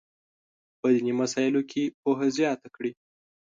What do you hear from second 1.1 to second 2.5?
مسایلو کې پوهه